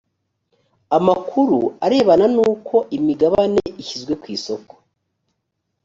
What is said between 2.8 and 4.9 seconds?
imigabane ishyizwe ku isoko